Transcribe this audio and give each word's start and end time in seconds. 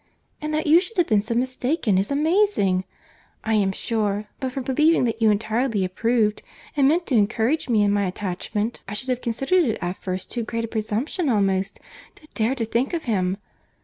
And 0.41 0.51
that 0.51 0.65
you 0.65 0.81
should 0.81 0.97
have 0.97 1.05
been 1.05 1.21
so 1.21 1.35
mistaken, 1.35 1.99
is 1.99 2.09
amazing!—I 2.09 3.53
am 3.53 3.71
sure, 3.71 4.25
but 4.39 4.51
for 4.51 4.61
believing 4.61 5.03
that 5.03 5.21
you 5.21 5.29
entirely 5.29 5.85
approved 5.85 6.41
and 6.75 6.87
meant 6.87 7.05
to 7.05 7.15
encourage 7.15 7.69
me 7.69 7.83
in 7.83 7.91
my 7.91 8.07
attachment, 8.07 8.81
I 8.87 8.95
should 8.95 9.09
have 9.09 9.21
considered 9.21 9.63
it 9.63 9.77
at 9.79 9.97
first 9.97 10.31
too 10.31 10.41
great 10.41 10.65
a 10.65 10.67
presumption 10.67 11.29
almost, 11.29 11.79
to 12.15 12.27
dare 12.33 12.55
to 12.55 12.65
think 12.65 12.95
of 12.95 13.03
him. 13.03 13.37